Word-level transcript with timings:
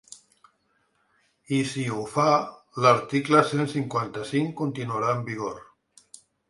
I 1.59 1.59
si 1.73 1.83
ho 1.97 2.07
fa, 2.15 2.25
l’article 2.85 3.45
cent 3.53 3.73
cinquanta-cinc 3.77 4.53
continuarà 4.65 5.17
en 5.19 5.27
vigor. 5.33 5.67